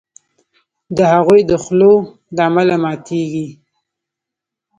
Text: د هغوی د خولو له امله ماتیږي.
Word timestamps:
د 0.97 0.99
هغوی 1.13 1.41
د 1.49 1.51
خولو 1.63 1.93
له 2.35 2.41
امله 2.49 2.75
ماتیږي. 2.83 3.47